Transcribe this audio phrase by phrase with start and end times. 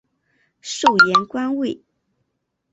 [0.63, 1.79] 授盐官尉。